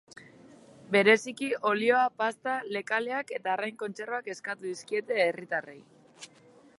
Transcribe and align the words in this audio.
Bereziki, 0.93 1.49
olioa, 1.71 2.07
pasta, 2.21 2.55
lekaleak 2.77 3.35
eta 3.39 3.53
arrain 3.57 3.77
kontserbak 3.85 4.31
eskatu 4.35 4.69
dizkiete 4.71 5.23
herritarrei. 5.27 5.81